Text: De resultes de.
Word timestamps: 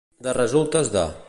De 0.29 0.33
resultes 0.37 0.93
de. 0.97 1.09